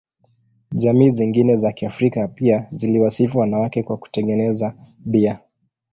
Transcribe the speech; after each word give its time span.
Jamii 0.71 1.09
zingine 1.09 1.55
za 1.57 1.71
Kiafrika 1.71 2.27
pia 2.27 2.67
ziliwasifu 2.71 3.39
wanawake 3.39 3.83
kwa 3.83 3.97
kutengeneza 3.97 4.75
bia. 5.05 5.39